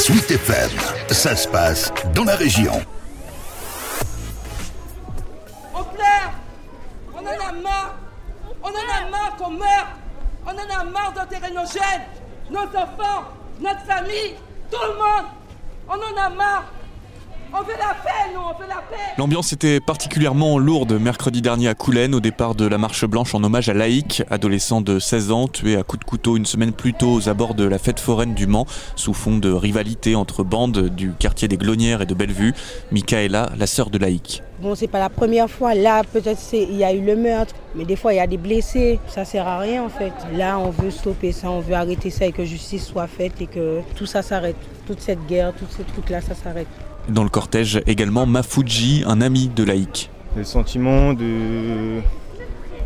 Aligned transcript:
Sweet 0.00 0.30
FM, 0.30 0.70
ça 1.10 1.36
se 1.36 1.46
passe 1.46 1.92
dans 2.14 2.24
la 2.24 2.34
région. 2.34 2.72
On 5.74 5.84
pleure 5.84 6.32
On 7.14 7.18
en 7.18 7.48
a 7.48 7.52
marre. 7.52 7.94
On 8.62 8.68
en 8.68 8.70
a 8.70 9.10
marre 9.10 9.36
qu'on 9.36 9.50
meurt 9.50 9.88
On 10.46 10.52
en 10.52 10.80
a 10.80 10.84
marre 10.84 11.12
d'enterrer 11.12 11.50
nos 11.50 11.66
jeunes, 11.66 12.06
nos 12.50 12.62
enfants, 12.62 13.24
notre 13.60 13.80
famille, 13.80 14.36
tout 14.70 14.78
le 14.80 14.94
monde 14.94 15.26
On 15.86 15.92
en 15.92 16.18
a 16.18 16.30
marre 16.30 16.64
on 17.52 17.62
veut 17.62 17.78
la 17.78 17.94
paix, 17.94 18.32
nous, 18.34 18.40
on 18.40 18.58
veut 18.58 18.68
la 18.68 18.76
paix. 18.76 18.96
L'ambiance 19.18 19.52
était 19.52 19.80
particulièrement 19.80 20.58
lourde 20.58 20.92
mercredi 20.92 21.42
dernier 21.42 21.68
à 21.68 21.74
Coulennes 21.74 22.14
au 22.14 22.20
départ 22.20 22.54
de 22.54 22.66
la 22.66 22.78
marche 22.78 23.04
blanche 23.04 23.34
en 23.34 23.42
hommage 23.42 23.68
à 23.68 23.74
Laïc, 23.74 24.22
adolescent 24.30 24.80
de 24.80 24.98
16 24.98 25.30
ans 25.30 25.48
tué 25.48 25.76
à 25.76 25.82
coups 25.82 26.00
de 26.00 26.04
couteau 26.04 26.36
une 26.36 26.46
semaine 26.46 26.72
plus 26.72 26.94
tôt 26.94 27.12
aux 27.12 27.28
abords 27.28 27.54
de 27.54 27.64
la 27.64 27.78
fête 27.78 28.00
foraine 28.00 28.34
du 28.34 28.46
Mans 28.46 28.66
sous 28.96 29.14
fond 29.14 29.38
de 29.38 29.50
rivalité 29.50 30.14
entre 30.14 30.44
bandes 30.44 30.88
du 30.88 31.12
quartier 31.12 31.48
des 31.48 31.56
Glonnières 31.56 32.02
et 32.02 32.06
de 32.06 32.14
Bellevue. 32.14 32.54
Michaela, 32.92 33.50
la 33.56 33.66
sœur 33.66 33.90
de 33.90 33.98
Laïc. 33.98 34.42
Bon, 34.60 34.74
c'est 34.74 34.88
pas 34.88 34.98
la 34.98 35.08
première 35.08 35.48
fois. 35.48 35.74
Là, 35.74 36.02
peut-être 36.04 36.38
il 36.52 36.76
y 36.76 36.84
a 36.84 36.92
eu 36.92 37.00
le 37.00 37.16
meurtre, 37.16 37.54
mais 37.74 37.86
des 37.86 37.96
fois 37.96 38.12
il 38.12 38.16
y 38.16 38.20
a 38.20 38.26
des 38.26 38.36
blessés. 38.36 38.98
Ça 39.08 39.24
sert 39.24 39.48
à 39.48 39.58
rien 39.58 39.82
en 39.82 39.88
fait. 39.88 40.12
Là, 40.34 40.58
on 40.58 40.68
veut 40.68 40.90
stopper 40.90 41.32
ça, 41.32 41.50
on 41.50 41.60
veut 41.60 41.74
arrêter 41.74 42.10
ça 42.10 42.26
et 42.26 42.32
que 42.32 42.44
justice 42.44 42.84
soit 42.84 43.06
faite 43.06 43.40
et 43.40 43.46
que 43.46 43.80
tout 43.96 44.04
ça 44.04 44.20
s'arrête. 44.20 44.56
Toute 44.86 45.00
cette 45.00 45.26
guerre, 45.26 45.54
tout 45.54 45.64
ce 45.70 45.80
truc-là, 45.80 46.20
ça 46.20 46.34
s'arrête. 46.34 46.66
Dans 47.08 47.22
le 47.22 47.30
cortège 47.30 47.80
également 47.86 48.26
Mafuji, 48.26 49.02
un 49.06 49.22
ami 49.22 49.48
de 49.48 49.64
Laïc. 49.64 50.10
Le 50.36 50.44
sentiment 50.44 51.14
de 51.14 52.00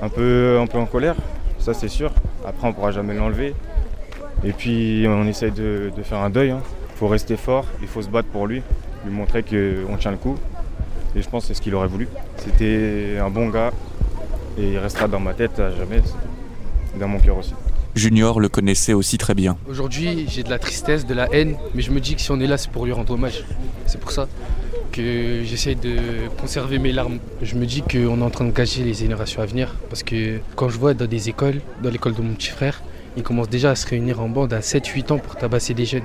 un 0.00 0.08
peu, 0.08 0.58
un 0.58 0.66
peu 0.66 0.78
en 0.78 0.86
colère, 0.86 1.16
ça 1.58 1.74
c'est 1.74 1.88
sûr. 1.88 2.12
Après 2.46 2.66
on 2.66 2.72
pourra 2.72 2.92
jamais 2.92 3.14
l'enlever. 3.14 3.54
Et 4.42 4.52
puis 4.52 5.04
on 5.06 5.26
essaye 5.26 5.50
de, 5.50 5.92
faire 6.02 6.20
un 6.20 6.30
deuil. 6.30 6.48
Il 6.48 6.52
hein. 6.52 6.62
faut 6.96 7.08
rester 7.08 7.36
fort, 7.36 7.66
il 7.82 7.88
faut 7.88 8.00
se 8.00 8.08
battre 8.08 8.28
pour 8.28 8.46
lui, 8.46 8.62
lui 9.04 9.12
montrer 9.12 9.42
qu'on 9.42 9.96
tient 9.98 10.12
le 10.12 10.16
coup. 10.16 10.36
Et 11.16 11.22
je 11.22 11.28
pense 11.28 11.44
que 11.44 11.48
c'est 11.48 11.54
ce 11.54 11.62
qu'il 11.62 11.74
aurait 11.74 11.88
voulu. 11.88 12.08
C'était 12.36 13.16
un 13.20 13.30
bon 13.30 13.48
gars 13.48 13.72
et 14.58 14.72
il 14.72 14.78
restera 14.78 15.08
dans 15.08 15.20
ma 15.20 15.34
tête 15.34 15.58
à 15.58 15.70
jamais, 15.70 16.02
dans 16.98 17.08
mon 17.08 17.18
cœur 17.18 17.38
aussi. 17.38 17.54
Junior 17.94 18.38
le 18.38 18.48
connaissait 18.48 18.92
aussi 18.92 19.18
très 19.18 19.34
bien. 19.34 19.56
Aujourd'hui, 19.68 20.26
j'ai 20.28 20.42
de 20.42 20.50
la 20.50 20.58
tristesse, 20.58 21.06
de 21.06 21.14
la 21.14 21.28
haine, 21.32 21.56
mais 21.74 21.82
je 21.82 21.90
me 21.90 22.00
dis 22.00 22.14
que 22.14 22.20
si 22.20 22.30
on 22.30 22.38
est 22.38 22.46
là, 22.46 22.56
c'est 22.56 22.70
pour 22.70 22.84
lui 22.84 22.92
rendre 22.92 23.12
hommage. 23.12 23.44
C'est 23.86 23.98
pour 23.98 24.12
ça 24.12 24.28
que 24.92 25.42
j'essaie 25.44 25.74
de 25.74 25.96
conserver 26.40 26.78
mes 26.78 26.92
larmes. 26.92 27.18
Je 27.42 27.56
me 27.56 27.66
dis 27.66 27.82
qu'on 27.82 28.20
est 28.20 28.24
en 28.24 28.30
train 28.30 28.44
de 28.44 28.52
gâcher 28.52 28.84
les 28.84 28.94
générations 28.94 29.42
à 29.42 29.46
venir, 29.46 29.74
parce 29.88 30.02
que 30.02 30.38
quand 30.54 30.68
je 30.68 30.78
vois 30.78 30.94
dans 30.94 31.06
des 31.06 31.28
écoles, 31.28 31.60
dans 31.82 31.90
l'école 31.90 32.14
de 32.14 32.22
mon 32.22 32.34
petit 32.34 32.50
frère, 32.50 32.82
ils 33.16 33.22
commencent 33.22 33.50
déjà 33.50 33.70
à 33.70 33.74
se 33.74 33.86
réunir 33.86 34.20
en 34.20 34.28
bande 34.28 34.52
à 34.52 34.60
7-8 34.60 35.12
ans 35.12 35.18
pour 35.18 35.34
tabasser 35.36 35.74
des 35.74 35.84
jeunes 35.84 36.04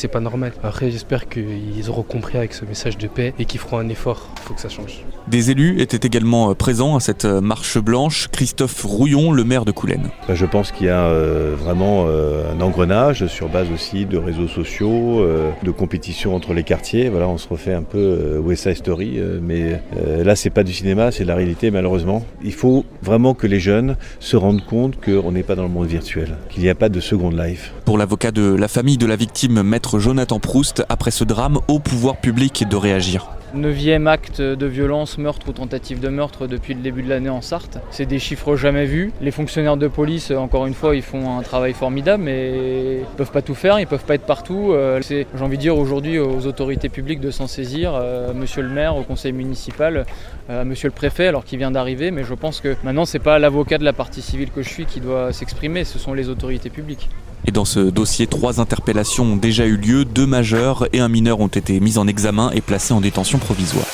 c'est 0.00 0.08
pas 0.08 0.20
normal. 0.20 0.52
Après, 0.62 0.90
j'espère 0.90 1.28
qu'ils 1.28 1.90
auront 1.90 2.02
compris 2.02 2.38
avec 2.38 2.54
ce 2.54 2.64
message 2.64 2.96
de 2.96 3.06
paix 3.06 3.34
et 3.38 3.44
qu'ils 3.44 3.60
feront 3.60 3.78
un 3.78 3.88
effort. 3.88 4.30
Il 4.38 4.42
faut 4.42 4.54
que 4.54 4.60
ça 4.60 4.70
change. 4.70 5.04
Des 5.28 5.50
élus 5.50 5.80
étaient 5.80 6.06
également 6.06 6.50
euh, 6.50 6.54
présents 6.54 6.96
à 6.96 7.00
cette 7.00 7.26
euh, 7.26 7.40
marche 7.40 7.78
blanche. 7.78 8.28
Christophe 8.32 8.82
Rouillon, 8.82 9.30
le 9.30 9.44
maire 9.44 9.66
de 9.66 9.72
Coulennes. 9.72 10.08
Bah, 10.26 10.34
je 10.34 10.46
pense 10.46 10.72
qu'il 10.72 10.86
y 10.86 10.90
a 10.90 11.04
euh, 11.04 11.54
vraiment 11.56 12.06
un 12.08 12.60
engrenage 12.60 13.26
sur 13.26 13.48
base 13.48 13.70
aussi 13.72 14.06
de 14.06 14.16
réseaux 14.16 14.48
sociaux, 14.48 15.24
de 15.62 15.70
compétition 15.70 16.34
entre 16.34 16.54
les 16.54 16.62
quartiers. 16.62 17.08
Voilà, 17.08 17.28
on 17.28 17.38
se 17.38 17.48
refait 17.48 17.74
un 17.74 17.82
peu 17.82 18.38
West 18.38 18.64
Side 18.64 18.76
Story, 18.76 19.20
mais 19.42 19.80
là, 20.24 20.36
c'est 20.36 20.50
pas 20.50 20.62
du 20.62 20.72
cinéma, 20.72 21.10
c'est 21.10 21.24
de 21.24 21.28
la 21.28 21.34
réalité, 21.34 21.70
malheureusement. 21.70 22.24
Il 22.42 22.52
faut 22.52 22.84
vraiment 23.02 23.34
que 23.34 23.46
les 23.46 23.60
jeunes 23.60 23.96
se 24.18 24.36
rendent 24.36 24.64
compte 24.64 25.00
qu'on 25.00 25.32
n'est 25.32 25.42
pas 25.42 25.54
dans 25.54 25.64
le 25.64 25.68
monde 25.68 25.86
virtuel, 25.86 26.36
qu'il 26.48 26.62
n'y 26.62 26.68
a 26.68 26.74
pas 26.74 26.88
de 26.88 27.00
second 27.00 27.30
life. 27.30 27.72
Pour 27.84 27.98
l'avocat 27.98 28.30
de 28.30 28.54
la 28.54 28.68
famille 28.68 28.98
de 28.98 29.06
la 29.06 29.16
victime, 29.16 29.62
maître 29.62 29.89
Jonathan 29.98 30.38
Proust, 30.38 30.84
après 30.88 31.10
ce 31.10 31.24
drame, 31.24 31.58
au 31.68 31.78
pouvoir 31.78 32.16
public 32.16 32.68
de 32.68 32.76
réagir. 32.76 33.30
Neuvième 33.52 34.06
acte 34.06 34.40
de 34.40 34.66
violence, 34.66 35.18
meurtre 35.18 35.48
ou 35.48 35.52
tentative 35.52 35.98
de 35.98 36.08
meurtre 36.08 36.46
depuis 36.46 36.72
le 36.72 36.80
début 36.82 37.02
de 37.02 37.08
l'année 37.08 37.30
en 37.30 37.40
Sarthe. 37.40 37.78
C'est 37.90 38.06
des 38.06 38.20
chiffres 38.20 38.54
jamais 38.54 38.84
vus. 38.84 39.12
Les 39.20 39.32
fonctionnaires 39.32 39.76
de 39.76 39.88
police, 39.88 40.30
encore 40.30 40.66
une 40.66 40.74
fois, 40.74 40.94
ils 40.94 41.02
font 41.02 41.36
un 41.36 41.42
travail 41.42 41.72
formidable, 41.72 42.22
mais 42.22 43.00
ils 43.00 43.16
peuvent 43.16 43.32
pas 43.32 43.42
tout 43.42 43.56
faire, 43.56 43.80
ils 43.80 43.88
peuvent 43.88 44.04
pas 44.04 44.14
être 44.14 44.26
partout. 44.26 44.70
Euh, 44.70 45.00
j'ai 45.02 45.26
envie 45.40 45.56
de 45.56 45.62
dire 45.62 45.76
aujourd'hui 45.76 46.20
aux 46.20 46.46
autorités 46.46 46.88
publiques 46.88 47.20
de 47.20 47.32
s'en 47.32 47.48
saisir, 47.48 47.92
euh, 47.94 48.32
monsieur 48.32 48.62
le 48.62 48.68
maire, 48.68 48.96
au 48.96 49.02
conseil 49.02 49.32
municipal, 49.32 50.06
euh, 50.48 50.64
monsieur 50.64 50.86
le 50.86 50.94
préfet, 50.94 51.26
alors 51.26 51.44
qu'il 51.44 51.58
vient 51.58 51.72
d'arriver, 51.72 52.12
mais 52.12 52.22
je 52.22 52.34
pense 52.34 52.60
que 52.60 52.76
maintenant 52.84 53.04
c'est 53.04 53.18
pas 53.18 53.40
l'avocat 53.40 53.78
de 53.78 53.84
la 53.84 53.92
partie 53.92 54.22
civile 54.22 54.50
que 54.52 54.62
je 54.62 54.68
suis 54.68 54.86
qui 54.86 55.00
doit 55.00 55.32
s'exprimer, 55.32 55.82
ce 55.82 55.98
sont 55.98 56.14
les 56.14 56.28
autorités 56.28 56.70
publiques. 56.70 57.08
Et 57.46 57.52
dans 57.52 57.64
ce 57.64 57.80
dossier, 57.80 58.26
trois 58.26 58.60
interpellations 58.60 59.24
ont 59.24 59.36
déjà 59.36 59.66
eu 59.66 59.76
lieu, 59.76 60.04
deux 60.04 60.26
majeurs 60.26 60.86
et 60.92 61.00
un 61.00 61.08
mineur 61.08 61.40
ont 61.40 61.48
été 61.48 61.80
mis 61.80 61.98
en 61.98 62.06
examen 62.06 62.50
et 62.52 62.60
placés 62.60 62.92
en 62.92 63.00
détention 63.00 63.38
provisoire. 63.38 63.86